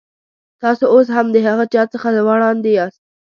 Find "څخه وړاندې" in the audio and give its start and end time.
1.93-2.69